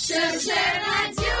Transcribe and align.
Sure, 0.00 0.38
sure, 0.38 1.37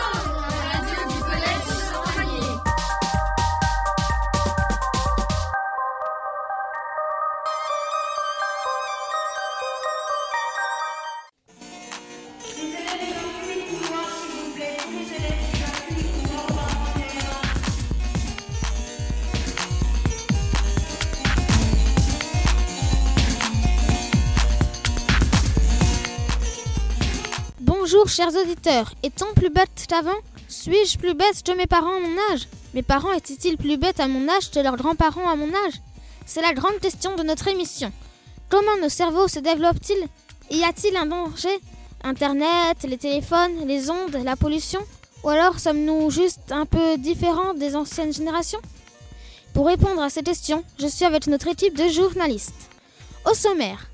Bonjour 27.90 28.08
chers 28.10 28.36
auditeurs, 28.36 28.92
étant 29.02 29.32
plus 29.34 29.48
bête 29.48 29.86
qu'avant? 29.88 30.18
Suis-je 30.46 30.98
plus 30.98 31.14
bête 31.14 31.42
que 31.42 31.56
mes 31.56 31.66
parents 31.66 31.96
à 31.96 32.00
mon 32.00 32.18
âge? 32.30 32.46
Mes 32.74 32.82
parents 32.82 33.12
étaient-ils 33.12 33.56
plus 33.56 33.78
bêtes 33.78 33.98
à 33.98 34.08
mon 34.08 34.28
âge 34.28 34.50
que 34.50 34.60
leurs 34.60 34.76
grands-parents 34.76 35.26
à 35.26 35.36
mon 35.36 35.48
âge? 35.48 35.80
C'est 36.26 36.42
la 36.42 36.52
grande 36.52 36.78
question 36.80 37.16
de 37.16 37.22
notre 37.22 37.48
émission. 37.48 37.90
Comment 38.50 38.76
nos 38.82 38.90
cerveaux 38.90 39.26
se 39.26 39.38
développent-ils? 39.38 40.06
Y 40.50 40.64
a-t-il 40.64 40.98
un 40.98 41.06
danger? 41.06 41.58
Internet, 42.04 42.76
les 42.86 42.98
téléphones, 42.98 43.66
les 43.66 43.88
ondes, 43.88 44.18
la 44.22 44.36
pollution? 44.36 44.80
Ou 45.24 45.30
alors 45.30 45.58
sommes-nous 45.58 46.10
juste 46.10 46.52
un 46.52 46.66
peu 46.66 46.98
différents 46.98 47.54
des 47.54 47.74
anciennes 47.74 48.12
générations? 48.12 48.60
Pour 49.54 49.66
répondre 49.66 50.02
à 50.02 50.10
ces 50.10 50.22
questions, 50.22 50.62
je 50.78 50.88
suis 50.88 51.06
avec 51.06 51.26
notre 51.26 51.48
équipe 51.48 51.74
de 51.74 51.88
journalistes. 51.88 52.68
Au 53.24 53.32
sommaire, 53.32 53.88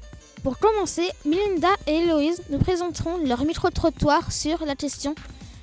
pour 0.45 0.59
commencer, 0.59 1.09
Melinda 1.25 1.71
et 1.87 1.95
Héloïse 2.01 2.43
nous 2.51 2.59
présenteront 2.59 3.17
leur 3.17 3.47
micro-trottoir 3.47 4.31
sur 4.31 4.67
la 4.67 4.77
question 4.77 5.15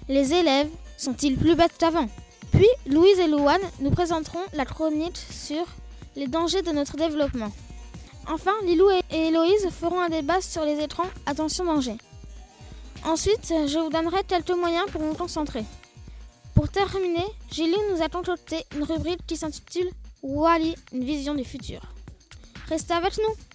Les 0.09 0.33
élèves 0.33 0.71
sont-ils 0.97 1.37
plus 1.37 1.55
bêtes 1.55 1.77
qu'avant? 1.77 2.09
Puis 2.51 2.67
Louise 2.87 3.19
et 3.19 3.27
Louane 3.27 3.61
nous 3.79 3.91
présenteront 3.91 4.43
la 4.53 4.65
chronique 4.65 5.17
sur 5.17 5.63
les 6.15 6.25
dangers 6.25 6.63
de 6.63 6.71
notre 6.71 6.97
développement. 6.97 7.51
Enfin, 8.27 8.53
Lilou 8.63 8.89
et 8.89 9.27
Héloïse 9.27 9.69
feront 9.69 9.99
un 9.99 10.09
débat 10.09 10.41
sur 10.41 10.65
les 10.65 10.79
écrans 10.79 11.09
Attention 11.27 11.65
danger. 11.65 11.97
Ensuite, 13.05 13.53
je 13.67 13.77
vous 13.77 13.89
donnerai 13.89 14.23
quelques 14.27 14.49
moyens 14.49 14.87
pour 14.91 15.03
vous 15.03 15.13
concentrer. 15.13 15.63
Pour 16.55 16.69
terminer, 16.69 17.25
Gilou 17.51 17.77
nous 17.93 18.01
a 18.01 18.09
concocté 18.09 18.65
une 18.75 18.83
rubrique 18.83 19.25
qui 19.27 19.37
s'intitule 19.37 19.91
Wally, 20.23 20.75
une 20.91 21.03
vision 21.03 21.35
du 21.35 21.43
futur. 21.43 21.81
Restez 22.67 22.93
avec 22.93 23.17
nous 23.19 23.50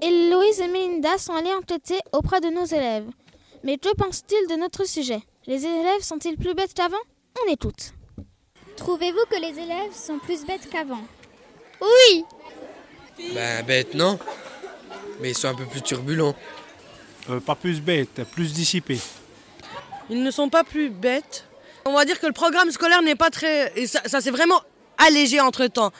Héloïse 0.00 0.60
et 0.60 0.68
Melinda 0.68 1.18
sont 1.18 1.34
allées 1.34 1.52
enquêter 1.54 1.98
auprès 2.12 2.40
de 2.40 2.48
nos 2.48 2.64
élèves. 2.64 3.06
Mais 3.64 3.76
que 3.78 3.92
pensent-ils 3.96 4.48
de 4.48 4.54
notre 4.60 4.84
sujet? 4.86 5.20
Les 5.46 5.64
élèves 5.64 6.02
sont-ils 6.02 6.36
plus 6.36 6.54
bêtes 6.54 6.74
qu'avant? 6.74 6.96
On 7.44 7.50
écoute. 7.52 7.92
Trouvez-vous 8.76 9.24
que 9.28 9.40
les 9.40 9.58
élèves 9.60 9.92
sont 9.92 10.18
plus 10.18 10.44
bêtes 10.46 10.68
qu'avant? 10.70 11.02
Oui 11.80 12.24
Ben 13.34 13.64
bêtes 13.64 13.94
non, 13.94 14.18
mais 15.20 15.30
ils 15.30 15.36
sont 15.36 15.48
un 15.48 15.54
peu 15.54 15.64
plus 15.64 15.82
turbulents. 15.82 16.34
Euh, 17.30 17.40
pas 17.40 17.56
plus 17.56 17.80
bêtes, 17.80 18.22
plus 18.32 18.52
dissipés. 18.52 19.00
Ils 20.10 20.22
ne 20.22 20.30
sont 20.30 20.48
pas 20.48 20.62
plus 20.64 20.90
bêtes. 20.90 21.44
On 21.84 21.92
va 21.92 22.04
dire 22.04 22.20
que 22.20 22.26
le 22.26 22.32
programme 22.32 22.70
scolaire 22.70 23.02
n'est 23.02 23.16
pas 23.16 23.30
très... 23.30 23.72
Et 23.76 23.86
ça, 23.86 24.00
ça 24.06 24.20
s'est 24.20 24.30
vraiment 24.30 24.60
allégé 24.96 25.40
entre-temps. 25.40 25.90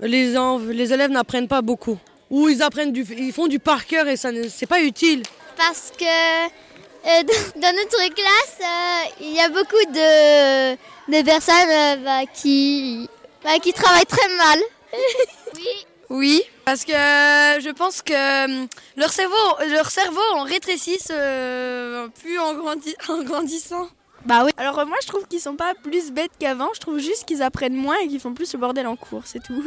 Les, 0.00 0.36
en- 0.38 0.58
les 0.58 0.92
élèves 0.92 1.10
n'apprennent 1.10 1.48
pas 1.48 1.62
beaucoup. 1.62 1.98
Ou 2.30 2.48
ils 2.48 2.62
apprennent 2.62 2.92
du, 2.92 3.04
ils 3.18 3.32
font 3.32 3.48
du 3.48 3.58
par 3.58 3.86
cœur 3.86 4.06
et 4.08 4.16
ça 4.16 4.30
ne- 4.32 4.48
c'est 4.48 4.66
pas 4.66 4.80
utile. 4.80 5.22
Parce 5.56 5.92
que 5.98 6.04
euh, 6.04 7.22
dans 7.56 7.60
dans 7.60 7.76
notre 7.76 8.14
classe, 8.14 8.58
euh, 8.60 9.10
il 9.20 9.32
y 9.34 9.40
a 9.40 9.48
beaucoup 9.48 9.84
de, 9.92 10.74
de 11.12 11.24
personnes 11.24 11.54
euh, 11.70 11.96
bah, 12.04 12.20
qui, 12.32 13.08
bah, 13.42 13.58
qui 13.60 13.72
travaillent 13.72 14.06
très 14.06 14.28
mal. 14.36 14.58
oui. 15.56 15.66
Oui, 16.12 16.42
parce 16.64 16.84
que 16.84 16.92
je 16.92 17.70
pense 17.70 18.02
que 18.02 18.66
leur 18.96 19.12
cerveau, 19.12 19.36
leur 19.68 19.88
cerveau 19.90 20.20
en 20.34 20.42
rétrécisse 20.42 21.06
euh, 21.12 22.08
plus 22.20 22.36
en, 22.40 22.54
grandi- 22.54 22.96
en 23.08 23.22
grandissant. 23.22 23.88
Bah 24.26 24.42
oui. 24.44 24.50
Alors 24.56 24.84
moi 24.86 24.96
je 25.02 25.06
trouve 25.06 25.26
qu'ils 25.28 25.40
sont 25.40 25.54
pas 25.54 25.72
plus 25.74 26.10
bêtes 26.10 26.32
qu'avant, 26.40 26.68
je 26.74 26.80
trouve 26.80 26.98
juste 26.98 27.26
qu'ils 27.26 27.42
apprennent 27.42 27.76
moins 27.76 27.96
et 28.02 28.08
qu'ils 28.08 28.18
font 28.20 28.34
plus 28.34 28.52
le 28.52 28.58
bordel 28.58 28.86
en 28.88 28.96
cours, 28.96 29.22
c'est 29.24 29.40
tout. 29.42 29.64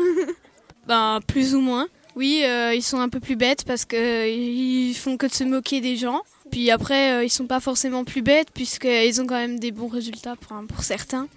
Ben, 0.86 1.20
plus 1.26 1.56
ou 1.56 1.62
moins. 1.62 1.88
Oui, 2.16 2.44
euh, 2.46 2.76
ils 2.76 2.84
sont 2.84 3.00
un 3.00 3.10
peu 3.10 3.20
plus 3.20 3.36
bêtes 3.36 3.64
parce 3.66 3.86
qu'ils 3.86 4.96
font 4.96 5.18
que 5.18 5.26
de 5.26 5.34
se 5.34 5.44
moquer 5.44 5.82
des 5.82 5.96
gens. 5.98 6.22
Puis 6.52 6.70
après, 6.70 7.14
euh, 7.14 7.24
ils 7.24 7.32
sont 7.32 7.48
pas 7.48 7.60
forcément 7.60 8.04
plus 8.04 8.22
bêtes 8.22 8.50
puisqu'ils 8.54 9.20
ont 9.20 9.26
quand 9.26 9.36
même 9.36 9.60
des 9.60 9.72
bons 9.72 9.88
résultats 9.88 10.36
pour, 10.36 10.56
pour 10.68 10.84
certains. 10.84 11.28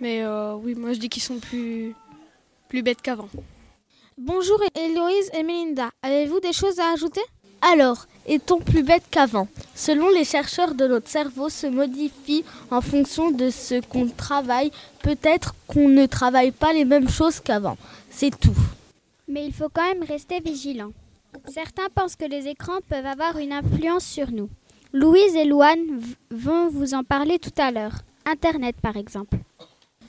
Mais 0.00 0.22
euh, 0.22 0.54
oui, 0.54 0.74
moi 0.74 0.92
je 0.92 1.00
dis 1.00 1.08
qu'ils 1.08 1.22
sont 1.22 1.38
plus, 1.38 1.94
plus 2.68 2.82
bêtes 2.82 3.02
qu'avant. 3.02 3.28
Bonjour 4.16 4.60
Héloïse 4.76 5.30
et 5.36 5.42
Melinda, 5.42 5.90
avez-vous 6.02 6.38
des 6.38 6.52
choses 6.52 6.78
à 6.78 6.92
ajouter? 6.92 7.22
Alors, 7.74 8.06
est-on 8.26 8.58
plus 8.58 8.82
bête 8.82 9.04
qu'avant? 9.10 9.48
Selon 9.74 10.08
les 10.10 10.24
chercheurs 10.24 10.74
de 10.74 10.86
notre 10.86 11.08
cerveau 11.08 11.48
se 11.48 11.66
modifie 11.66 12.44
en 12.70 12.80
fonction 12.80 13.30
de 13.30 13.50
ce 13.50 13.80
qu'on 13.80 14.08
travaille. 14.08 14.70
Peut-être 15.02 15.54
qu'on 15.66 15.88
ne 15.88 16.06
travaille 16.06 16.50
pas 16.50 16.72
les 16.72 16.84
mêmes 16.84 17.08
choses 17.08 17.40
qu'avant. 17.40 17.76
C'est 18.10 18.36
tout. 18.38 18.56
Mais 19.32 19.46
il 19.46 19.54
faut 19.54 19.70
quand 19.70 19.86
même 19.94 20.04
rester 20.04 20.40
vigilant. 20.40 20.92
Certains 21.48 21.88
pensent 21.94 22.16
que 22.16 22.26
les 22.26 22.48
écrans 22.48 22.80
peuvent 22.86 23.06
avoir 23.06 23.38
une 23.38 23.54
influence 23.54 24.04
sur 24.04 24.30
nous. 24.30 24.50
Louise 24.92 25.34
et 25.34 25.46
Louane 25.46 26.02
vont 26.30 26.68
vous 26.68 26.92
en 26.92 27.02
parler 27.02 27.38
tout 27.38 27.54
à 27.56 27.70
l'heure. 27.70 27.94
Internet 28.26 28.76
par 28.82 28.98
exemple. 28.98 29.38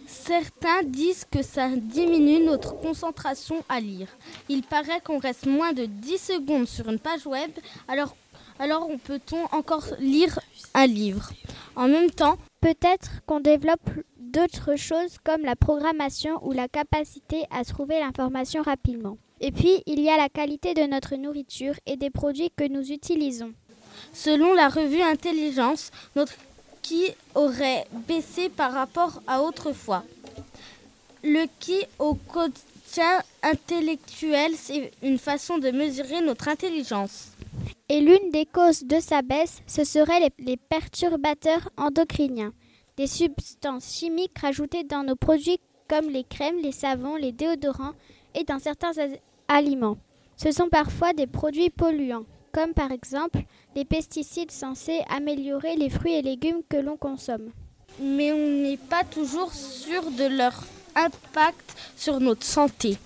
Certains 0.05 0.83
disent 0.83 1.25
que 1.31 1.41
ça 1.41 1.69
diminue 1.69 2.43
notre 2.43 2.75
concentration 2.81 3.63
à 3.69 3.79
lire. 3.79 4.09
Il 4.49 4.61
paraît 4.63 4.99
qu'on 5.01 5.19
reste 5.19 5.45
moins 5.45 5.71
de 5.71 5.85
10 5.85 6.17
secondes 6.17 6.67
sur 6.67 6.89
une 6.89 6.99
page 6.99 7.25
web, 7.25 7.51
alors, 7.87 8.17
alors 8.59 8.89
on 8.89 8.97
peut-on 8.97 9.45
encore 9.55 9.85
lire 9.99 10.37
un 10.73 10.85
livre? 10.85 11.31
En 11.77 11.87
même 11.87 12.11
temps, 12.11 12.37
Peut-être 12.63 13.19
qu'on 13.25 13.41
développe 13.41 13.89
d'autres 14.33 14.75
choses 14.75 15.17
comme 15.23 15.43
la 15.43 15.55
programmation 15.55 16.39
ou 16.45 16.51
la 16.51 16.67
capacité 16.67 17.45
à 17.51 17.63
trouver 17.63 17.99
l'information 17.99 18.61
rapidement. 18.61 19.17
Et 19.39 19.51
puis, 19.51 19.83
il 19.85 19.99
y 20.01 20.09
a 20.09 20.17
la 20.17 20.29
qualité 20.29 20.73
de 20.73 20.83
notre 20.83 21.15
nourriture 21.15 21.75
et 21.85 21.97
des 21.97 22.09
produits 22.09 22.51
que 22.55 22.67
nous 22.67 22.91
utilisons. 22.91 23.53
selon 24.11 24.53
la 24.53 24.69
revue 24.69 25.01
Intelligence, 25.01 25.91
notre 26.15 26.33
qui 26.81 27.05
aurait 27.35 27.85
baissé 28.07 28.49
par 28.49 28.73
rapport 28.73 29.21
à 29.25 29.41
autrefois. 29.41 30.03
Le 31.23 31.45
qui 31.59 31.79
au 31.97 32.13
quotidien 32.15 33.21
intellectuel, 33.41 34.51
c'est 34.57 34.91
une 35.01 35.17
façon 35.17 35.57
de 35.57 35.71
mesurer 35.71 36.21
notre 36.21 36.49
intelligence. 36.49 37.29
Et 37.89 38.01
l'une 38.01 38.31
des 38.31 38.45
causes 38.45 38.83
de 38.83 38.99
sa 38.99 39.21
baisse, 39.21 39.61
ce 39.67 39.83
seraient 39.83 40.19
les, 40.19 40.33
les 40.39 40.57
perturbateurs 40.57 41.69
endocriniens, 41.77 42.53
des 42.97 43.07
substances 43.07 43.93
chimiques 43.93 44.37
rajoutées 44.39 44.83
dans 44.83 45.03
nos 45.03 45.15
produits 45.15 45.59
comme 45.87 46.09
les 46.09 46.23
crèmes, 46.23 46.59
les 46.61 46.71
savons, 46.71 47.15
les 47.15 47.31
déodorants 47.31 47.93
et 48.35 48.43
dans 48.43 48.59
certains 48.59 48.91
aliments. 49.47 49.97
Ce 50.37 50.51
sont 50.51 50.69
parfois 50.69 51.13
des 51.13 51.27
produits 51.27 51.69
polluants, 51.69 52.25
comme 52.51 52.73
par 52.73 52.91
exemple 52.91 53.43
les 53.75 53.85
pesticides 53.85 54.51
censés 54.51 55.01
améliorer 55.09 55.75
les 55.75 55.89
fruits 55.89 56.15
et 56.15 56.21
légumes 56.21 56.61
que 56.69 56.77
l'on 56.77 56.97
consomme. 56.97 57.51
Mais 57.99 58.31
on 58.31 58.49
n'est 58.63 58.77
pas 58.77 59.03
toujours 59.03 59.53
sûr 59.53 60.03
de 60.11 60.25
leur 60.25 60.63
impact 60.95 61.75
sur 61.95 62.19
notre 62.19 62.43
santé. 62.43 62.97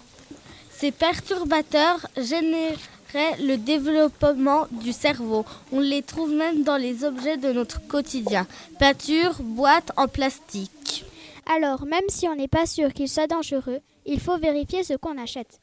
Ces 0.70 0.92
perturbateurs 0.92 2.08
généraient 2.18 2.76
le 3.13 3.56
développement 3.56 4.68
du 4.72 4.91
cerveau. 4.91 5.45
On 5.72 5.79
les 5.79 6.01
trouve 6.01 6.31
même 6.31 6.64
dans 6.64 6.78
les 6.78 7.03
objets 7.03 7.37
de 7.37 7.52
notre 7.52 7.85
quotidien. 7.87 8.47
Peinture, 8.79 9.35
boîtes 9.41 9.91
en 9.97 10.08
plastique. 10.08 11.05
Alors, 11.46 11.85
même 11.85 12.08
si 12.09 12.28
on 12.28 12.35
n'est 12.35 12.47
pas 12.47 12.66
sûr 12.66 12.93
qu'ils 12.93 13.09
soient 13.09 13.28
dangereux, 13.28 13.79
il 14.05 14.20
faut 14.20 14.37
vérifier 14.37 14.84
ce 14.84 14.93
qu'on 14.93 15.17
achète. 15.17 15.59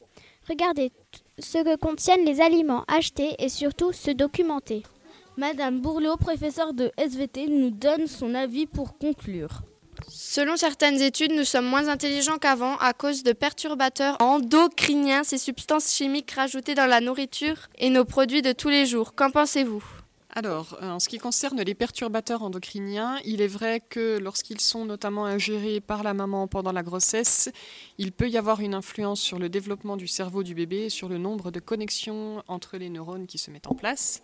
Regardez 0.49 0.91
ce 1.39 1.63
que 1.63 1.75
contiennent 1.75 2.25
les 2.25 2.41
aliments 2.41 2.85
achetés 2.87 3.35
et 3.39 3.49
surtout 3.49 3.91
se 3.91 4.11
documenter. 4.11 4.83
Madame 5.37 5.81
Bourleau, 5.81 6.15
professeure 6.17 6.73
de 6.73 6.91
SVT, 6.97 7.47
nous 7.47 7.71
donne 7.71 8.07
son 8.07 8.33
avis 8.35 8.65
pour 8.67 8.97
conclure. 8.97 9.61
Selon 10.07 10.57
certaines 10.57 11.01
études, 11.01 11.31
nous 11.31 11.43
sommes 11.43 11.65
moins 11.65 11.87
intelligents 11.87 12.37
qu'avant 12.37 12.77
à 12.77 12.93
cause 12.93 13.23
de 13.23 13.33
perturbateurs 13.33 14.17
endocriniens, 14.19 15.23
ces 15.23 15.37
substances 15.37 15.93
chimiques 15.93 16.31
rajoutées 16.31 16.75
dans 16.75 16.85
la 16.85 17.01
nourriture 17.01 17.57
et 17.77 17.89
nos 17.89 18.05
produits 18.05 18.41
de 18.41 18.51
tous 18.51 18.69
les 18.69 18.85
jours. 18.85 19.15
Qu'en 19.15 19.31
pensez-vous? 19.31 19.83
Alors, 20.37 20.77
euh, 20.81 20.89
en 20.89 20.99
ce 20.99 21.07
qui 21.07 21.17
concerne 21.17 21.61
les 21.61 21.73
perturbateurs 21.73 22.43
endocriniens, 22.43 23.19
il 23.23 23.41
est 23.41 23.47
vrai 23.47 23.79
que 23.79 24.17
lorsqu'ils 24.17 24.59
sont 24.59 24.83
notamment 24.83 25.25
ingérés 25.25 25.79
par 25.79 26.03
la 26.03 26.13
maman 26.13 26.47
pendant 26.47 26.73
la 26.73 26.83
grossesse, 26.83 27.49
il 27.97 28.11
peut 28.11 28.29
y 28.29 28.37
avoir 28.37 28.59
une 28.59 28.73
influence 28.73 29.21
sur 29.21 29.39
le 29.39 29.47
développement 29.47 29.95
du 29.95 30.07
cerveau 30.07 30.43
du 30.43 30.53
bébé 30.53 30.85
et 30.85 30.89
sur 30.89 31.07
le 31.07 31.17
nombre 31.17 31.51
de 31.51 31.61
connexions 31.61 32.43
entre 32.49 32.75
les 32.75 32.89
neurones 32.89 33.27
qui 33.27 33.37
se 33.37 33.49
mettent 33.49 33.67
en 33.67 33.75
place. 33.75 34.21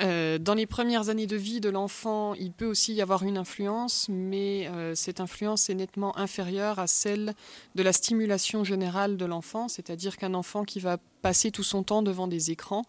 Euh, 0.00 0.38
dans 0.38 0.54
les 0.54 0.66
premières 0.66 1.08
années 1.08 1.26
de 1.26 1.36
vie 1.36 1.60
de 1.60 1.68
l'enfant, 1.68 2.34
il 2.34 2.52
peut 2.52 2.66
aussi 2.66 2.94
y 2.94 3.02
avoir 3.02 3.24
une 3.24 3.36
influence, 3.36 4.06
mais 4.08 4.68
euh, 4.68 4.94
cette 4.94 5.20
influence 5.20 5.70
est 5.70 5.74
nettement 5.74 6.16
inférieure 6.16 6.78
à 6.78 6.86
celle 6.86 7.34
de 7.74 7.82
la 7.82 7.92
stimulation 7.92 8.62
générale 8.62 9.16
de 9.16 9.24
l'enfant, 9.24 9.66
c'est-à-dire 9.66 10.16
qu'un 10.16 10.34
enfant 10.34 10.64
qui 10.64 10.78
va 10.78 10.98
passer 11.20 11.50
tout 11.50 11.64
son 11.64 11.82
temps 11.82 12.02
devant 12.02 12.28
des 12.28 12.52
écrans 12.52 12.84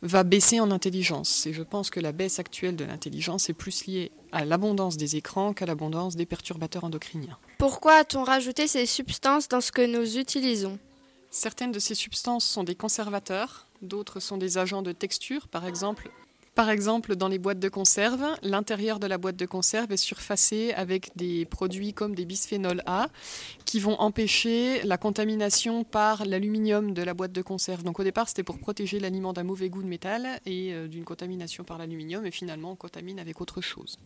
va 0.00 0.24
baisser 0.24 0.60
en 0.60 0.70
intelligence. 0.70 1.46
Et 1.46 1.52
je 1.52 1.62
pense 1.62 1.90
que 1.90 2.00
la 2.00 2.12
baisse 2.12 2.38
actuelle 2.38 2.76
de 2.76 2.84
l'intelligence 2.84 3.50
est 3.50 3.54
plus 3.54 3.86
liée 3.86 4.12
à 4.32 4.44
l'abondance 4.44 4.96
des 4.96 5.16
écrans 5.16 5.52
qu'à 5.52 5.66
l'abondance 5.66 6.16
des 6.16 6.26
perturbateurs 6.26 6.84
endocriniens. 6.84 7.38
Pourquoi 7.58 7.96
a-t-on 7.96 8.22
rajouté 8.22 8.66
ces 8.66 8.86
substances 8.86 9.48
dans 9.48 9.60
ce 9.60 9.72
que 9.72 9.86
nous 9.86 10.18
utilisons? 10.18 10.78
Certaines 11.30 11.72
de 11.72 11.78
ces 11.78 11.94
substances 11.94 12.46
sont 12.46 12.64
des 12.64 12.74
conservateurs, 12.74 13.66
d'autres 13.82 14.20
sont 14.20 14.38
des 14.38 14.56
agents 14.56 14.82
de 14.82 14.92
texture, 14.92 15.48
par 15.48 15.66
exemple 15.66 16.10
par 16.56 16.70
exemple, 16.70 17.16
dans 17.16 17.28
les 17.28 17.38
boîtes 17.38 17.58
de 17.58 17.68
conserve, 17.68 18.24
l'intérieur 18.42 18.98
de 18.98 19.06
la 19.06 19.18
boîte 19.18 19.36
de 19.36 19.44
conserve 19.44 19.92
est 19.92 19.98
surfacé 19.98 20.72
avec 20.72 21.14
des 21.14 21.44
produits 21.44 21.92
comme 21.92 22.14
des 22.14 22.24
bisphénols 22.24 22.82
A 22.86 23.10
qui 23.66 23.78
vont 23.78 24.00
empêcher 24.00 24.82
la 24.82 24.96
contamination 24.96 25.84
par 25.84 26.24
l'aluminium 26.24 26.94
de 26.94 27.02
la 27.02 27.12
boîte 27.12 27.32
de 27.32 27.42
conserve. 27.42 27.82
Donc 27.82 28.00
au 28.00 28.04
départ, 28.04 28.28
c'était 28.28 28.42
pour 28.42 28.58
protéger 28.58 28.98
l'aliment 29.00 29.34
d'un 29.34 29.44
mauvais 29.44 29.68
goût 29.68 29.82
de 29.82 29.86
métal 29.86 30.40
et 30.46 30.72
euh, 30.72 30.88
d'une 30.88 31.04
contamination 31.04 31.62
par 31.62 31.76
l'aluminium, 31.76 32.24
et 32.24 32.30
finalement, 32.30 32.70
on 32.70 32.76
contamine 32.76 33.18
avec 33.18 33.42
autre 33.42 33.60
chose. 33.60 33.98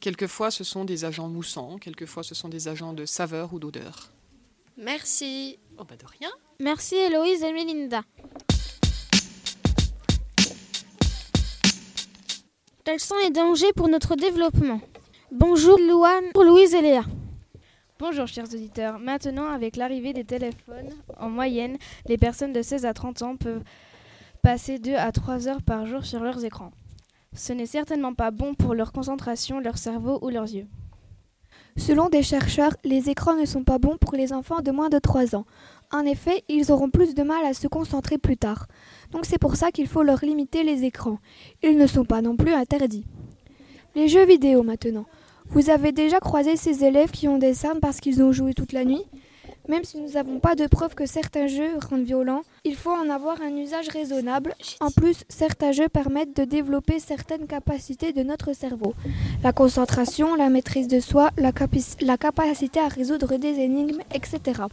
Quelquefois, 0.00 0.50
ce 0.50 0.64
sont 0.64 0.84
des 0.84 1.06
agents 1.06 1.28
moussants, 1.28 1.78
quelquefois, 1.78 2.22
ce 2.22 2.34
sont 2.34 2.50
des 2.50 2.68
agents 2.68 2.92
de 2.92 3.06
saveur 3.06 3.54
ou 3.54 3.58
d'odeur. 3.58 4.10
Merci. 4.76 5.58
Oh 5.78 5.84
bah 5.88 5.96
de 5.96 6.04
rien. 6.04 6.30
Merci 6.60 6.96
Héloïse 6.96 7.42
et 7.42 7.52
Mélinda. 7.54 8.02
Quels 12.84 13.00
sont 13.00 13.14
les 13.24 13.30
dangers 13.30 13.72
pour 13.74 13.88
notre 13.88 14.14
développement 14.14 14.78
Bonjour 15.32 15.78
Louane, 15.78 16.26
Louise 16.34 16.74
et 16.74 16.82
Léa. 16.82 17.02
Bonjour 17.98 18.26
chers 18.26 18.44
auditeurs. 18.44 18.98
Maintenant, 18.98 19.48
avec 19.48 19.76
l'arrivée 19.76 20.12
des 20.12 20.24
téléphones, 20.24 20.90
en 21.18 21.30
moyenne, 21.30 21.78
les 22.06 22.18
personnes 22.18 22.52
de 22.52 22.60
16 22.60 22.84
à 22.84 22.92
30 22.92 23.22
ans 23.22 23.36
peuvent 23.36 23.62
passer 24.42 24.78
2 24.78 24.96
à 24.96 25.12
3 25.12 25.48
heures 25.48 25.62
par 25.62 25.86
jour 25.86 26.04
sur 26.04 26.20
leurs 26.22 26.44
écrans. 26.44 26.72
Ce 27.32 27.54
n'est 27.54 27.64
certainement 27.64 28.12
pas 28.12 28.30
bon 28.30 28.52
pour 28.52 28.74
leur 28.74 28.92
concentration, 28.92 29.60
leur 29.60 29.78
cerveau 29.78 30.18
ou 30.20 30.28
leurs 30.28 30.52
yeux. 30.52 30.66
Selon 31.78 32.10
des 32.10 32.22
chercheurs, 32.22 32.76
les 32.84 33.08
écrans 33.08 33.34
ne 33.34 33.46
sont 33.46 33.64
pas 33.64 33.78
bons 33.78 33.96
pour 33.96 34.14
les 34.14 34.34
enfants 34.34 34.60
de 34.60 34.70
moins 34.70 34.90
de 34.90 34.98
3 34.98 35.34
ans. 35.34 35.46
En 35.94 36.06
effet, 36.06 36.42
ils 36.48 36.72
auront 36.72 36.90
plus 36.90 37.14
de 37.14 37.22
mal 37.22 37.44
à 37.44 37.54
se 37.54 37.68
concentrer 37.68 38.18
plus 38.18 38.36
tard. 38.36 38.66
Donc 39.12 39.26
c'est 39.26 39.38
pour 39.38 39.54
ça 39.54 39.70
qu'il 39.70 39.86
faut 39.86 40.02
leur 40.02 40.24
limiter 40.24 40.64
les 40.64 40.82
écrans. 40.82 41.18
Ils 41.62 41.78
ne 41.78 41.86
sont 41.86 42.04
pas 42.04 42.20
non 42.20 42.36
plus 42.36 42.52
interdits. 42.52 43.04
Les 43.94 44.08
jeux 44.08 44.26
vidéo 44.26 44.64
maintenant. 44.64 45.06
Vous 45.50 45.70
avez 45.70 45.92
déjà 45.92 46.18
croisé 46.18 46.56
ces 46.56 46.82
élèves 46.82 47.12
qui 47.12 47.28
ont 47.28 47.38
des 47.38 47.54
cernes 47.54 47.78
parce 47.78 48.00
qu'ils 48.00 48.24
ont 48.24 48.32
joué 48.32 48.54
toute 48.54 48.72
la 48.72 48.84
nuit? 48.84 49.04
Même 49.68 49.84
si 49.84 50.00
nous 50.00 50.10
n'avons 50.10 50.40
pas 50.40 50.56
de 50.56 50.66
preuves 50.66 50.96
que 50.96 51.06
certains 51.06 51.46
jeux 51.46 51.78
rendent 51.88 52.02
violents, 52.02 52.42
il 52.64 52.74
faut 52.74 52.90
en 52.90 53.08
avoir 53.08 53.40
un 53.40 53.56
usage 53.56 53.88
raisonnable. 53.88 54.52
En 54.80 54.90
plus, 54.90 55.22
certains 55.28 55.70
jeux 55.70 55.88
permettent 55.88 56.36
de 56.36 56.44
développer 56.44 56.98
certaines 56.98 57.46
capacités 57.46 58.12
de 58.12 58.24
notre 58.24 58.52
cerveau. 58.52 58.94
La 59.44 59.52
concentration, 59.52 60.34
la 60.34 60.50
maîtrise 60.50 60.88
de 60.88 60.98
soi, 60.98 61.30
la 61.38 61.52
capacité 61.52 62.80
à 62.80 62.88
résoudre 62.88 63.36
des 63.36 63.60
énigmes, 63.60 64.00
etc. 64.12 64.64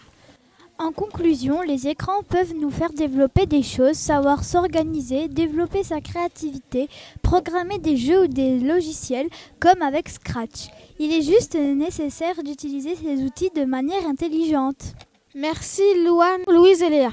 En 0.81 0.91
conclusion, 0.91 1.61
les 1.61 1.87
écrans 1.87 2.23
peuvent 2.27 2.55
nous 2.55 2.71
faire 2.71 2.91
développer 2.91 3.45
des 3.45 3.61
choses, 3.61 3.97
savoir 3.97 4.43
s'organiser, 4.43 5.27
développer 5.27 5.83
sa 5.83 6.01
créativité, 6.01 6.89
programmer 7.21 7.77
des 7.77 7.97
jeux 7.97 8.23
ou 8.23 8.27
des 8.27 8.57
logiciels 8.59 9.29
comme 9.59 9.83
avec 9.83 10.09
Scratch. 10.09 10.69
Il 10.97 11.13
est 11.13 11.21
juste 11.21 11.53
nécessaire 11.53 12.41
d'utiliser 12.43 12.95
ces 12.95 13.21
outils 13.21 13.51
de 13.55 13.63
manière 13.63 14.07
intelligente. 14.07 14.95
Merci 15.35 15.83
Louane, 16.03 16.41
Louise 16.47 16.81
et 16.81 16.89
Léa. 16.89 17.11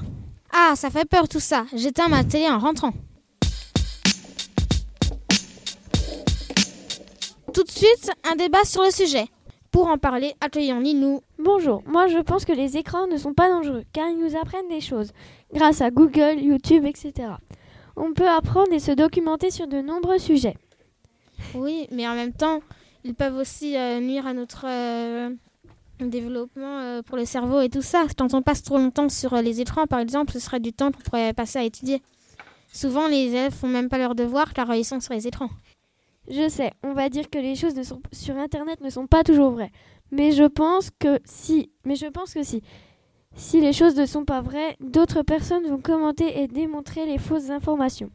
Ah, 0.50 0.73
ça 0.75 0.88
fait 0.88 1.06
peur 1.06 1.29
tout 1.29 1.38
ça. 1.38 1.67
J'éteins 1.75 2.09
ma 2.09 2.25
télé 2.25 2.49
en 2.49 2.59
rentrant. 2.59 2.94
Tout 7.53 7.65
de 7.65 7.70
suite, 7.70 8.12
un 8.25 8.35
débat 8.35 8.65
sur 8.65 8.82
le 8.82 8.91
sujet. 8.91 9.26
Pour 9.70 9.88
en 9.88 9.99
parler, 9.99 10.32
accueillons 10.41 10.81
Ninou. 10.81 11.20
Bonjour, 11.38 11.82
moi 11.87 12.06
je 12.06 12.19
pense 12.19 12.47
que 12.47 12.53
les 12.53 12.79
écrans 12.79 13.06
ne 13.06 13.19
sont 13.19 13.35
pas 13.35 13.50
dangereux 13.50 13.85
car 13.93 14.09
ils 14.09 14.19
nous 14.19 14.35
apprennent 14.35 14.69
des 14.69 14.81
choses 14.81 15.12
grâce 15.53 15.82
à 15.82 15.91
Google, 15.91 16.41
YouTube, 16.41 16.87
etc. 16.87 17.32
On 17.94 18.15
peut 18.15 18.29
apprendre 18.29 18.73
et 18.73 18.79
se 18.79 18.93
documenter 18.93 19.50
sur 19.50 19.67
de 19.67 19.82
nombreux 19.82 20.19
sujets. 20.19 20.56
Oui, 21.55 21.87
mais 21.93 22.09
en 22.09 22.15
même 22.15 22.32
temps, 22.32 22.61
ils 23.05 23.15
peuvent 23.15 23.37
aussi 23.37 23.76
euh, 23.76 24.00
nuire 24.00 24.26
à 24.26 24.32
notre 24.32 24.65
euh, 24.67 25.31
développement 26.00 26.79
euh, 26.79 27.03
pour 27.03 27.19
le 27.19 27.26
cerveau 27.26 27.61
et 27.61 27.69
tout 27.69 27.82
ça. 27.82 28.06
Quand 28.17 28.32
on 28.32 28.41
passe 28.41 28.62
trop 28.62 28.79
longtemps 28.79 29.11
sur 29.11 29.37
les 29.37 29.61
écrans, 29.61 29.87
par 29.87 29.99
exemple, 29.99 30.32
ce 30.32 30.38
serait 30.38 30.61
du 30.61 30.73
temps 30.73 30.91
qu'on 30.93 31.03
pourrait 31.03 31.35
passer 31.35 31.59
à 31.59 31.65
étudier. 31.65 32.03
Souvent, 32.73 33.06
les 33.06 33.26
élèves 33.26 33.53
font 33.53 33.69
même 33.69 33.88
pas 33.88 33.99
leurs 33.99 34.15
devoirs 34.15 34.55
car 34.55 34.75
ils 34.75 34.85
sont 34.85 35.00
sur 35.00 35.12
les 35.12 35.26
écrans. 35.26 35.50
Je 36.31 36.49
sais, 36.49 36.73
on 36.83 36.93
va 36.93 37.09
dire 37.09 37.31
que 37.31 37.39
les 37.39 37.55
choses 37.55 37.75
ne 37.75 37.83
sont, 37.83 38.03
sur 38.13 38.37
Internet 38.37 38.81
ne 38.81 38.91
sont 38.91 39.07
pas 39.07 39.25
toujours 39.25 39.53
vraies. 39.53 39.73
Mais 40.11 40.33
je 40.33 40.45
pense 40.45 40.91
que 40.99 41.19
si, 41.25 41.71
mais 41.85 41.97
je 41.97 42.07
pense 42.07 42.35
que 42.35 42.43
si, 42.43 42.63
si 43.35 43.61
les 43.61 43.73
choses 43.73 43.97
ne 43.97 44.05
sont 44.05 44.25
pas 44.25 44.41
vraies, 44.41 44.77
d'autres 44.81 45.23
personnes 45.23 45.67
vont 45.67 45.81
commenter 45.81 46.41
et 46.41 46.49
démontrer 46.49 47.07
les 47.07 47.19
fausses 47.19 47.51
informations. 47.51 48.11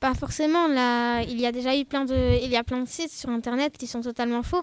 Pas 0.00 0.14
forcément. 0.14 0.66
Là, 0.66 1.22
il 1.22 1.40
y 1.40 1.46
a 1.46 1.52
déjà 1.52 1.76
eu 1.76 1.84
plein 1.84 2.04
de, 2.04 2.42
il 2.42 2.50
y 2.50 2.56
a 2.56 2.64
plein 2.64 2.80
de 2.80 2.88
sites 2.88 3.12
sur 3.12 3.28
Internet 3.30 3.76
qui 3.76 3.86
sont 3.86 4.00
totalement 4.00 4.42
faux. 4.42 4.62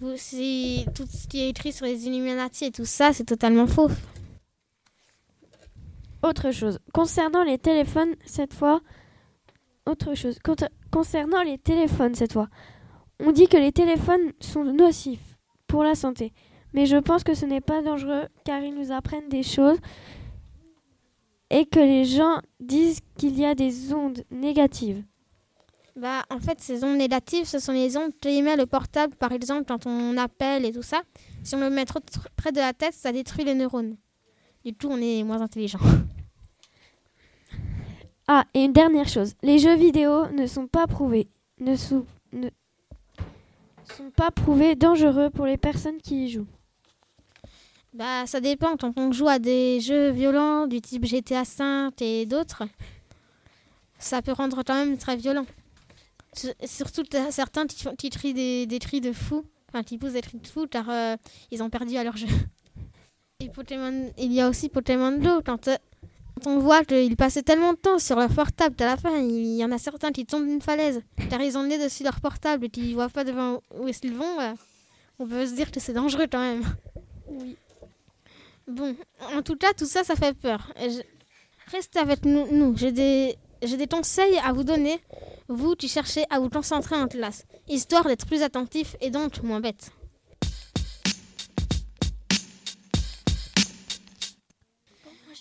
Vous, 0.00 0.14
si, 0.16 0.86
tout 0.94 1.06
ce 1.06 1.28
qui 1.28 1.40
est 1.40 1.50
écrit 1.50 1.72
sur 1.72 1.86
les 1.86 2.06
Illuminati 2.06 2.66
et 2.66 2.70
tout 2.72 2.84
ça, 2.84 3.12
c'est 3.12 3.24
totalement 3.24 3.66
faux. 3.66 3.88
Autre 6.22 6.50
chose, 6.50 6.78
concernant 6.92 7.44
les 7.44 7.58
téléphones, 7.58 8.14
cette 8.24 8.54
fois, 8.54 8.80
autre 9.86 10.14
chose, 10.14 10.38
concernant 10.94 11.42
les 11.42 11.58
téléphones 11.58 12.14
cette 12.14 12.34
fois. 12.34 12.48
On 13.18 13.32
dit 13.32 13.48
que 13.48 13.56
les 13.56 13.72
téléphones 13.72 14.30
sont 14.38 14.64
nocifs 14.64 15.40
pour 15.66 15.82
la 15.82 15.96
santé, 15.96 16.32
mais 16.72 16.86
je 16.86 16.96
pense 16.96 17.24
que 17.24 17.34
ce 17.34 17.46
n'est 17.46 17.60
pas 17.60 17.82
dangereux 17.82 18.28
car 18.44 18.62
ils 18.62 18.72
nous 18.72 18.92
apprennent 18.92 19.28
des 19.28 19.42
choses 19.42 19.78
et 21.50 21.66
que 21.66 21.80
les 21.80 22.04
gens 22.04 22.38
disent 22.60 23.00
qu'il 23.18 23.36
y 23.36 23.44
a 23.44 23.56
des 23.56 23.92
ondes 23.92 24.22
négatives. 24.30 25.02
Bah, 25.96 26.22
en 26.30 26.38
fait, 26.38 26.60
ces 26.60 26.84
ondes 26.84 26.96
négatives, 26.96 27.46
ce 27.46 27.58
sont 27.58 27.72
les 27.72 27.96
ondes 27.96 28.12
qui 28.20 28.28
émet 28.28 28.56
le 28.56 28.66
portable, 28.66 29.16
par 29.16 29.32
exemple, 29.32 29.64
quand 29.66 29.86
on 29.86 30.16
appelle 30.16 30.64
et 30.64 30.72
tout 30.72 30.82
ça. 30.82 31.02
Si 31.42 31.56
on 31.56 31.60
le 31.60 31.70
met 31.70 31.84
trop 31.84 32.00
près 32.36 32.52
de 32.52 32.58
la 32.58 32.72
tête, 32.72 32.94
ça 32.94 33.10
détruit 33.10 33.44
les 33.44 33.54
neurones. 33.54 33.96
Du 34.64 34.72
coup, 34.74 34.88
on 34.90 34.98
est 34.98 35.24
moins 35.24 35.40
intelligent. 35.40 35.80
Ah, 38.26 38.46
et 38.54 38.64
une 38.64 38.72
dernière 38.72 39.08
chose, 39.08 39.34
les 39.42 39.58
jeux 39.58 39.76
vidéo 39.76 40.28
ne 40.28 40.46
sont 40.46 40.66
pas 40.66 40.86
prouvés, 40.86 41.28
ne, 41.60 41.76
sont, 41.76 42.06
pas 44.16 44.30
prouvés 44.30 44.74
dangereux 44.76 45.28
pour 45.28 45.44
les 45.44 45.58
personnes 45.58 45.98
qui 45.98 46.24
y 46.24 46.30
jouent. 46.30 46.46
Bah, 47.92 48.26
ça 48.26 48.40
dépend. 48.40 48.76
Quand 48.76 48.98
on 48.98 49.12
joue 49.12 49.28
à 49.28 49.38
des 49.38 49.80
jeux 49.80 50.10
violents 50.10 50.66
du 50.66 50.80
type 50.80 51.04
GTA 51.04 51.42
V 51.42 51.90
et 52.00 52.26
d'autres, 52.26 52.64
ça 53.98 54.22
peut 54.22 54.32
rendre 54.32 54.62
quand 54.64 54.74
même 54.74 54.96
très 54.96 55.16
violent. 55.16 55.46
Surtout 56.64 57.04
certains 57.30 57.66
qui, 57.66 58.10
crient 58.10 58.34
des, 58.34 58.66
des 58.66 58.78
cris 58.80 59.00
de 59.00 59.12
fou, 59.12 59.44
enfin 59.68 59.84
qui 59.84 59.98
poussent 59.98 60.14
des 60.14 60.22
cris 60.22 60.38
de 60.38 60.46
fou 60.46 60.66
car 60.68 60.88
euh, 60.88 61.16
ils 61.52 61.62
ont 61.62 61.70
perdu 61.70 61.96
à 61.96 62.04
leur 62.04 62.16
jeu. 62.16 62.26
Il 63.40 64.32
y 64.32 64.40
a 64.40 64.48
aussi 64.48 64.68
Pokémon 64.68 65.18
Go. 65.18 65.42
Quand, 65.44 65.68
euh, 66.46 66.50
on 66.50 66.58
voit 66.58 66.84
qu'ils 66.84 67.16
passaient 67.16 67.42
tellement 67.42 67.72
de 67.72 67.78
temps 67.78 67.98
sur 67.98 68.16
leur 68.16 68.30
portable 68.30 68.74
qu'à 68.76 68.86
la 68.86 68.96
fin, 68.96 69.16
il 69.18 69.56
y 69.56 69.64
en 69.64 69.72
a 69.72 69.78
certains 69.78 70.12
qui 70.12 70.26
tombent 70.26 70.46
d'une 70.46 70.62
falaise 70.62 71.02
car 71.30 71.40
ils 71.40 71.56
ont 71.56 71.62
le 71.62 71.68
nez 71.68 71.78
dessus 71.78 72.04
leur 72.04 72.20
portable 72.20 72.66
et 72.66 72.70
qui 72.70 72.90
ne 72.90 72.94
voient 72.94 73.08
pas 73.08 73.24
devant 73.24 73.60
où 73.78 73.88
est-ce 73.88 74.00
qu'ils 74.00 74.14
vont. 74.14 74.36
on 75.18 75.26
peut 75.26 75.46
se 75.46 75.54
dire 75.54 75.70
que 75.70 75.80
c'est 75.80 75.92
dangereux 75.92 76.26
quand 76.30 76.40
même. 76.40 76.62
Oui. 77.28 77.56
Bon, 78.66 78.96
en 79.34 79.42
tout 79.42 79.56
cas, 79.56 79.74
tout 79.74 79.84
ça, 79.84 80.04
ça 80.04 80.16
fait 80.16 80.34
peur. 80.34 80.72
Restez 81.66 81.98
avec 81.98 82.24
nous. 82.24 82.46
nous. 82.50 82.76
J'ai 82.76 82.92
des, 82.92 83.36
j'ai 83.62 83.76
des 83.76 83.86
conseils 83.86 84.38
à 84.44 84.52
vous 84.52 84.64
donner, 84.64 85.00
vous 85.48 85.74
qui 85.74 85.88
cherchez 85.88 86.24
à 86.30 86.40
vous 86.40 86.48
concentrer 86.48 86.96
en 86.96 87.08
classe, 87.08 87.44
histoire 87.68 88.04
d'être 88.04 88.26
plus 88.26 88.42
attentif 88.42 88.96
et 89.00 89.10
donc 89.10 89.42
moins 89.42 89.60
bête. 89.60 89.90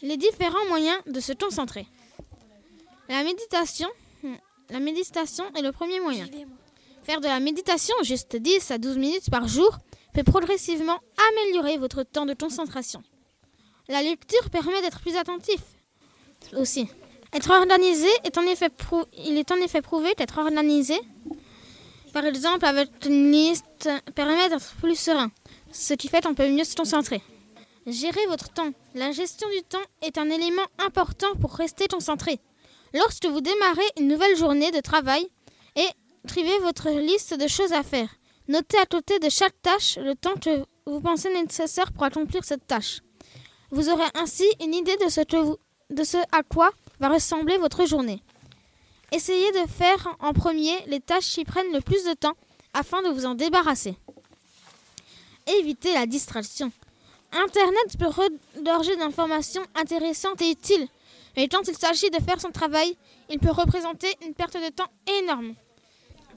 Les 0.03 0.17
différents 0.17 0.65
moyens 0.67 0.97
de 1.07 1.21
se 1.21 1.31
concentrer. 1.31 1.87
La 3.07 3.23
méditation, 3.23 3.87
hmm, 4.21 4.35
la 4.69 4.81
méditation 4.81 5.45
est 5.55 5.61
le 5.61 5.71
premier 5.71 6.01
moyen. 6.01 6.25
Faire 7.03 7.21
de 7.21 7.27
la 7.27 7.39
méditation 7.39 7.95
juste 8.03 8.35
10 8.35 8.71
à 8.71 8.77
12 8.77 8.97
minutes 8.97 9.29
par 9.31 9.47
jour 9.47 9.77
peut 10.13 10.23
progressivement 10.23 10.99
améliorer 11.31 11.77
votre 11.77 12.03
temps 12.03 12.25
de 12.25 12.33
concentration. 12.33 13.01
La 13.87 14.03
lecture 14.03 14.49
permet 14.49 14.81
d'être 14.81 14.99
plus 14.99 15.15
attentif 15.15 15.61
aussi. 16.57 16.89
Être 17.31 17.51
organisé 17.51 18.09
est 18.25 18.37
en 18.37 18.43
effet 18.43 18.69
il 19.25 19.37
est 19.37 19.51
en 19.53 19.57
effet 19.57 19.81
prouvé 19.81 20.13
qu'être 20.17 20.37
organisé, 20.37 20.99
par 22.11 22.25
exemple 22.25 22.65
avec 22.65 22.89
une 23.05 23.31
liste, 23.31 23.89
permet 24.15 24.49
d'être 24.49 24.75
plus 24.81 24.99
serein, 24.99 25.31
ce 25.71 25.93
qui 25.93 26.09
fait 26.09 26.21
qu'on 26.21 26.35
peut 26.35 26.49
mieux 26.49 26.65
se 26.65 26.75
concentrer. 26.75 27.21
Gérez 27.85 28.25
votre 28.27 28.49
temps. 28.49 28.71
La 28.95 29.11
gestion 29.11 29.49
du 29.49 29.61
temps 29.63 29.83
est 30.01 30.17
un 30.17 30.29
élément 30.29 30.65
important 30.79 31.35
pour 31.41 31.53
rester 31.53 31.87
concentré. 31.87 32.39
Lorsque 32.93 33.25
vous 33.25 33.41
démarrez 33.41 33.85
une 33.99 34.07
nouvelle 34.07 34.37
journée 34.37 34.71
de 34.71 34.79
travail, 34.79 35.27
écrivez 35.75 36.57
votre 36.59 36.89
liste 36.89 37.33
de 37.33 37.47
choses 37.47 37.73
à 37.73 37.83
faire. 37.83 38.09
Notez 38.47 38.77
à 38.77 38.85
côté 38.85 39.19
de 39.19 39.29
chaque 39.29 39.61
tâche 39.61 39.97
le 39.97 40.15
temps 40.15 40.35
que 40.35 40.65
vous 40.85 41.01
pensez 41.01 41.33
nécessaire 41.33 41.91
pour 41.91 42.03
accomplir 42.03 42.43
cette 42.45 42.67
tâche. 42.67 43.01
Vous 43.71 43.89
aurez 43.89 44.07
ainsi 44.15 44.45
une 44.61 44.73
idée 44.73 44.97
de 44.97 45.09
ce, 45.09 45.21
de 45.89 46.03
ce 46.03 46.17
à 46.31 46.43
quoi 46.43 46.71
va 46.99 47.09
ressembler 47.09 47.57
votre 47.57 47.85
journée. 47.85 48.21
Essayez 49.11 49.51
de 49.51 49.67
faire 49.67 50.15
en 50.19 50.33
premier 50.33 50.73
les 50.87 50.99
tâches 50.99 51.33
qui 51.33 51.43
prennent 51.43 51.73
le 51.73 51.81
plus 51.81 52.05
de 52.05 52.13
temps 52.13 52.37
afin 52.73 53.01
de 53.01 53.09
vous 53.09 53.25
en 53.25 53.35
débarrasser. 53.35 53.97
Évitez 55.59 55.93
la 55.93 56.05
distraction. 56.05 56.71
Internet 57.33 57.97
peut 57.97 58.07
regorger 58.07 58.95
d'informations 58.95 59.63
intéressantes 59.75 60.41
et 60.41 60.51
utiles, 60.51 60.87
mais 61.35 61.47
quand 61.47 61.67
il 61.67 61.75
s'agit 61.75 62.09
de 62.11 62.21
faire 62.21 62.39
son 62.39 62.51
travail, 62.51 62.95
il 63.29 63.39
peut 63.39 63.51
représenter 63.51 64.07
une 64.25 64.33
perte 64.33 64.55
de 64.55 64.69
temps 64.69 64.89
énorme. 65.19 65.55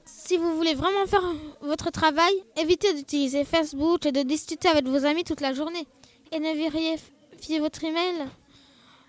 Si 0.05 0.37
vous 0.37 0.55
voulez 0.55 0.73
vraiment 0.73 1.05
faire 1.05 1.35
votre 1.61 1.91
travail, 1.91 2.33
évitez 2.55 2.93
d'utiliser 2.93 3.43
Facebook 3.43 4.05
et 4.05 4.11
de 4.11 4.23
discuter 4.23 4.69
avec 4.69 4.87
vos 4.87 5.05
amis 5.05 5.23
toute 5.23 5.41
la 5.41 5.53
journée. 5.53 5.85
Et 6.31 6.39
ne 6.39 6.53
vérifiez 6.53 7.59
votre 7.59 7.83
email 7.83 8.25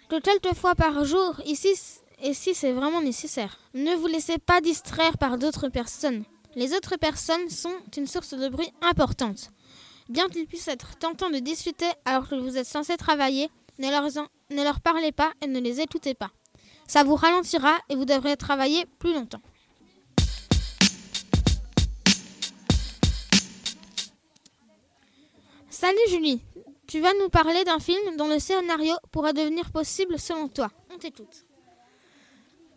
que 0.09 0.21
quelques 0.21 0.55
fois 0.55 0.75
par 0.75 1.05
jour, 1.05 1.41
ici 1.47 1.75
et 2.21 2.35
si 2.35 2.55
c'est 2.55 2.73
vraiment 2.73 3.01
nécessaire. 3.01 3.59
Ne 3.75 3.95
vous 3.95 4.09
laissez 4.09 4.39
pas 4.39 4.61
distraire 4.61 5.17
par 5.19 5.39
d'autres 5.39 5.69
personnes. 5.69 6.25
Les 6.57 6.75
autres 6.75 6.97
personnes 6.97 7.49
sont 7.49 7.75
une 7.97 8.09
source 8.09 8.35
de 8.35 8.49
bruit 8.49 8.73
importante. 8.83 9.53
Bien 10.09 10.29
qu'il 10.29 10.47
puisse 10.47 10.69
être 10.69 10.97
tentant 10.97 11.29
de 11.29 11.39
discuter 11.39 11.87
alors 12.07 12.29
que 12.29 12.35
vous 12.35 12.57
êtes 12.57 12.67
censé 12.67 12.97
travailler, 12.97 13.51
ne 13.79 13.91
leur, 13.91 14.05
ne 14.51 14.63
leur 14.65 14.81
parlez 14.81 15.13
pas 15.13 15.33
et 15.43 15.47
ne 15.47 15.61
les 15.61 15.81
écoutez 15.81 16.15
pas. 16.15 16.31
Ça 16.87 17.05
vous 17.05 17.15
ralentira 17.15 17.77
et 17.91 17.95
vous 17.95 18.07
devrez 18.07 18.37
travailler 18.39 18.87
plus 18.99 19.13
longtemps. 19.13 19.43
Salut 25.69 25.99
Julie, 26.09 26.43
tu 26.87 27.01
vas 27.01 27.13
nous 27.21 27.29
parler 27.29 27.63
d'un 27.65 27.79
film 27.79 28.17
dont 28.17 28.29
le 28.29 28.39
scénario 28.39 28.95
pourra 29.13 29.35
devenir 29.35 29.71
possible 29.71 30.19
selon 30.19 30.49
toi. 30.49 30.71
On 30.91 30.97
t'écoute. 30.97 31.45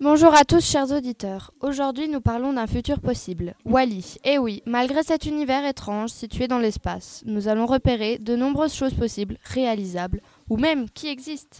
Bonjour 0.03 0.33
à 0.33 0.45
tous 0.45 0.65
chers 0.65 0.91
auditeurs. 0.91 1.51
Aujourd'hui 1.59 2.09
nous 2.09 2.21
parlons 2.21 2.53
d'un 2.53 2.65
futur 2.65 2.99
possible. 2.99 3.53
Wally. 3.65 4.15
Eh 4.23 4.39
oui, 4.39 4.63
malgré 4.65 5.03
cet 5.03 5.27
univers 5.27 5.63
étrange 5.63 6.09
situé 6.09 6.47
dans 6.47 6.57
l'espace, 6.57 7.21
nous 7.27 7.47
allons 7.47 7.67
repérer 7.67 8.17
de 8.17 8.35
nombreuses 8.35 8.73
choses 8.73 8.95
possibles, 8.95 9.37
réalisables, 9.43 10.21
ou 10.49 10.57
même 10.57 10.89
qui 10.89 11.07
existent. 11.07 11.59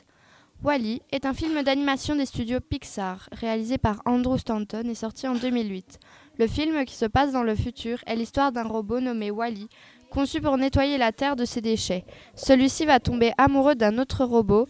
Wally 0.64 1.04
est 1.12 1.28
un 1.28 1.36
film 1.36 1.62
d'animation 1.62 2.16
des 2.16 2.26
studios 2.26 2.62
Pixar, 2.68 3.30
réalisé 3.32 3.78
par 3.78 4.02
Andrew 4.06 4.40
Stanton 4.40 4.90
et 4.90 4.96
sorti 4.96 5.28
en 5.28 5.36
2008. 5.36 6.00
Le 6.40 6.48
film 6.48 6.84
qui 6.86 6.96
se 6.96 7.06
passe 7.06 7.32
dans 7.32 7.44
le 7.44 7.56
futur 7.56 8.00
est 8.08 8.16
l'histoire 8.16 8.52
d'un 8.52 8.64
robot 8.64 9.02
nommé 9.02 9.30
Wally, 9.30 9.70
conçu 10.10 10.42
pour 10.42 10.58
nettoyer 10.58 10.98
la 10.98 11.12
Terre 11.12 11.36
de 11.36 11.46
ses 11.46 11.62
déchets. 11.62 12.06
Celui-ci 12.36 12.86
va 12.86 13.00
tomber 13.00 13.34
amoureux 13.38 13.76
d'un 13.76 14.00
autre 14.00 14.26
robot 14.26 14.68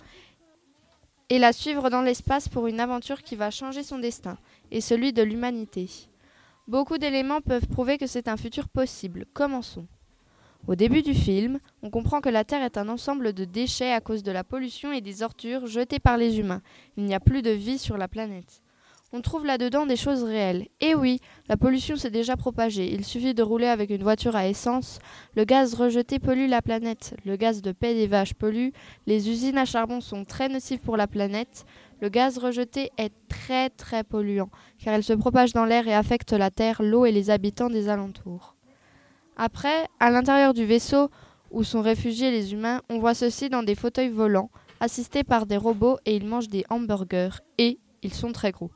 et 1.31 1.39
la 1.39 1.53
suivre 1.53 1.89
dans 1.89 2.01
l'espace 2.01 2.49
pour 2.49 2.67
une 2.67 2.81
aventure 2.81 3.23
qui 3.23 3.37
va 3.37 3.51
changer 3.51 3.83
son 3.83 3.99
destin 3.99 4.37
et 4.69 4.81
celui 4.81 5.13
de 5.13 5.23
l'humanité. 5.23 5.89
Beaucoup 6.67 6.97
d'éléments 6.97 7.39
peuvent 7.39 7.67
prouver 7.67 7.97
que 7.97 8.05
c'est 8.05 8.27
un 8.27 8.35
futur 8.35 8.67
possible. 8.67 9.25
Commençons. 9.33 9.87
Au 10.67 10.75
début 10.75 11.01
du 11.01 11.13
film, 11.13 11.59
on 11.83 11.89
comprend 11.89 12.19
que 12.19 12.27
la 12.27 12.43
Terre 12.43 12.63
est 12.63 12.77
un 12.77 12.89
ensemble 12.89 13.31
de 13.31 13.45
déchets 13.45 13.93
à 13.93 14.01
cause 14.01 14.23
de 14.23 14.31
la 14.33 14.43
pollution 14.43 14.91
et 14.91 14.99
des 14.99 15.23
ordures 15.23 15.67
jetées 15.67 15.99
par 15.99 16.17
les 16.17 16.37
humains. 16.37 16.61
Il 16.97 17.05
n'y 17.05 17.15
a 17.15 17.21
plus 17.21 17.41
de 17.41 17.51
vie 17.51 17.79
sur 17.79 17.97
la 17.97 18.09
planète. 18.09 18.61
On 19.13 19.19
trouve 19.19 19.45
là-dedans 19.45 19.85
des 19.85 19.97
choses 19.97 20.23
réelles. 20.23 20.67
Et 20.79 20.95
oui, 20.95 21.19
la 21.49 21.57
pollution 21.57 21.97
s'est 21.97 22.11
déjà 22.11 22.37
propagée. 22.37 22.93
Il 22.93 23.03
suffit 23.03 23.33
de 23.33 23.43
rouler 23.43 23.67
avec 23.67 23.89
une 23.89 24.03
voiture 24.03 24.37
à 24.37 24.47
essence. 24.47 24.99
Le 25.35 25.43
gaz 25.43 25.73
rejeté 25.73 26.17
pollue 26.17 26.47
la 26.47 26.61
planète. 26.61 27.15
Le 27.25 27.35
gaz 27.35 27.61
de 27.61 27.73
paix 27.73 27.93
des 27.93 28.07
vaches 28.07 28.33
pollue. 28.33 28.69
Les 29.07 29.29
usines 29.29 29.57
à 29.57 29.65
charbon 29.65 29.99
sont 29.99 30.23
très 30.23 30.47
nocives 30.47 30.79
pour 30.79 30.95
la 30.95 31.07
planète. 31.07 31.65
Le 31.99 32.07
gaz 32.07 32.37
rejeté 32.37 32.89
est 32.97 33.11
très 33.27 33.69
très 33.69 34.05
polluant, 34.05 34.49
car 34.83 34.95
il 34.95 35.03
se 35.03 35.13
propage 35.13 35.51
dans 35.51 35.65
l'air 35.65 35.87
et 35.89 35.93
affecte 35.93 36.31
la 36.31 36.49
terre, 36.49 36.81
l'eau 36.81 37.05
et 37.05 37.11
les 37.11 37.29
habitants 37.29 37.69
des 37.69 37.89
alentours. 37.89 38.55
Après, 39.35 39.87
à 39.99 40.09
l'intérieur 40.09 40.53
du 40.53 40.65
vaisseau 40.65 41.09
où 41.51 41.63
sont 41.63 41.81
réfugiés 41.81 42.31
les 42.31 42.53
humains, 42.53 42.81
on 42.89 42.99
voit 42.99 43.13
ceux-ci 43.13 43.49
dans 43.49 43.61
des 43.61 43.75
fauteuils 43.75 44.09
volants, 44.09 44.49
assistés 44.79 45.25
par 45.25 45.45
des 45.45 45.57
robots 45.57 45.97
et 46.05 46.15
ils 46.15 46.25
mangent 46.25 46.49
des 46.49 46.63
hamburgers. 46.69 47.41
Et 47.57 47.77
ils 48.01 48.13
sont 48.13 48.31
très 48.31 48.51
gros. 48.51 48.71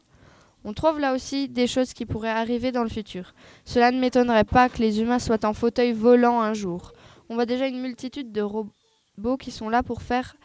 On 0.67 0.73
trouve 0.73 0.99
là 0.99 1.13
aussi 1.13 1.47
des 1.47 1.67
choses 1.67 1.93
qui 1.93 2.07
pourraient 2.07 2.27
arriver 2.29 2.71
dans 2.71 2.81
le 2.81 2.89
futur. 2.89 3.35
Cela 3.65 3.91
ne 3.91 3.99
m'étonnerait 3.99 4.43
pas 4.43 4.67
que 4.67 4.79
les 4.79 4.99
humains 4.99 5.19
soient 5.19 5.45
en 5.45 5.53
fauteuil 5.53 5.93
volant 5.93 6.41
un 6.41 6.55
jour. 6.55 6.93
On 7.29 7.35
voit 7.35 7.45
déjà 7.45 7.67
une 7.67 7.79
multitude 7.79 8.31
de 8.31 8.41
robots 8.41 9.37
qui 9.39 9.51
sont 9.51 9.69
là 9.69 9.83
pour 9.83 10.01
faire 10.01 10.35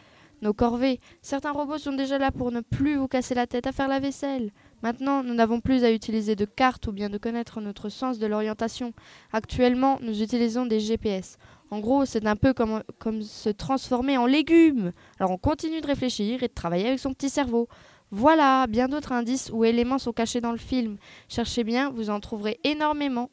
nos 0.43 0.53
corvées. 0.53 0.99
Certains 1.23 1.51
robots 1.51 1.79
sont 1.79 1.93
déjà 1.93 2.19
là 2.19 2.29
pour 2.31 2.51
ne 2.51 2.61
plus 2.61 2.97
vous 2.97 3.07
casser 3.07 3.33
la 3.33 3.47
tête 3.47 3.65
à 3.65 3.71
faire 3.71 3.87
la 3.87 3.99
vaisselle. 3.99 4.51
Maintenant, 4.83 5.23
nous 5.23 5.33
n'avons 5.33 5.59
plus 5.59 5.83
à 5.83 5.91
utiliser 5.91 6.35
de 6.35 6.45
cartes 6.45 6.85
ou 6.85 6.91
bien 6.91 7.09
de 7.09 7.17
connaître 7.17 7.59
notre 7.59 7.89
sens 7.89 8.19
de 8.19 8.27
l'orientation. 8.27 8.93
Actuellement, 9.33 9.97
nous 10.03 10.21
utilisons 10.21 10.67
des 10.67 10.79
GPS. 10.79 11.37
En 11.71 11.79
gros, 11.79 12.05
c'est 12.05 12.27
un 12.27 12.35
peu 12.35 12.53
comme, 12.53 12.83
comme 12.99 13.23
se 13.23 13.49
transformer 13.49 14.17
en 14.19 14.27
légumes. 14.27 14.91
Alors 15.19 15.31
on 15.31 15.37
continue 15.37 15.81
de 15.81 15.87
réfléchir 15.87 16.43
et 16.43 16.47
de 16.47 16.53
travailler 16.53 16.87
avec 16.87 16.99
son 16.99 17.13
petit 17.13 17.29
cerveau. 17.29 17.67
Voilà, 18.13 18.67
bien 18.67 18.89
d'autres 18.89 19.13
indices 19.13 19.49
ou 19.53 19.63
éléments 19.63 19.97
sont 19.97 20.11
cachés 20.11 20.41
dans 20.41 20.51
le 20.51 20.57
film. 20.57 20.97
Cherchez 21.29 21.63
bien, 21.63 21.89
vous 21.91 22.09
en 22.09 22.19
trouverez 22.19 22.59
énormément. 22.65 23.29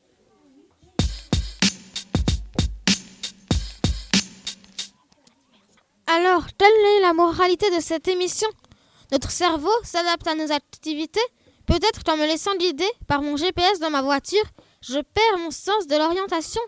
Alors, 6.06 6.47
quelle 6.56 6.68
est 6.68 7.00
la 7.00 7.12
moralité 7.12 7.75
de 7.75 7.80
cette 7.80 8.06
émission 8.06 8.49
Notre 9.11 9.32
cerveau 9.32 9.73
s'adapte 9.82 10.28
à 10.28 10.37
nos 10.37 10.52
activités 10.52 11.20
Peut-être 11.66 12.04
qu'en 12.04 12.16
me 12.16 12.26
laissant 12.26 12.54
guider 12.56 12.88
par 13.08 13.20
mon 13.20 13.37
GPS 13.37 13.80
dans 13.80 13.90
ma 13.90 14.00
voiture, 14.00 14.44
je 14.80 15.00
perds 15.00 15.38
mon 15.38 15.50
sens 15.50 15.88
de 15.88 15.97
l'orientation. 15.97 16.62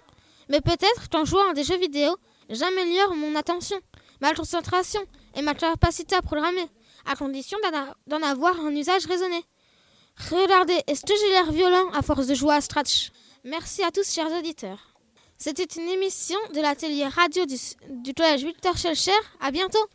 Mais 0.49 0.61
peut-être 0.61 1.09
qu'en 1.11 1.25
jouant 1.25 1.49
à 1.49 1.55
des 1.55 1.62
jeux 1.62 1.79
vidéo, 1.79 2.17
j'améliore 2.50 3.14
mon 3.14 3.37
attention, 3.37 3.79
ma 4.21 4.35
concentration 4.35 5.00
et 5.37 5.43
ma 5.43 5.55
capacité 5.55 6.17
à 6.17 6.23
programmer 6.23 6.69
à 7.07 7.16
condition 7.16 7.59
d'en 8.07 8.23
avoir 8.23 8.59
un 8.61 8.75
usage 8.75 9.07
raisonné. 9.07 9.42
Regardez, 10.30 10.78
est-ce 10.87 11.02
que 11.02 11.14
j'ai 11.19 11.30
l'air 11.30 11.52
violent 11.52 11.90
à 11.92 12.02
force 12.02 12.26
de 12.26 12.35
jouer 12.35 12.54
à 12.54 12.61
Stratch? 12.61 13.11
Merci 13.45 13.83
à 13.83 13.90
tous, 13.90 14.12
chers 14.12 14.30
auditeurs. 14.30 14.90
C'était 15.38 15.64
une 15.64 15.88
émission 15.88 16.38
de 16.54 16.61
l'atelier 16.61 17.07
radio 17.07 17.47
du, 17.47 17.57
du 17.88 18.12
collège 18.12 18.45
Victor 18.45 18.76
Schellcher. 18.76 19.12
À 19.40 19.50
bientôt. 19.50 19.88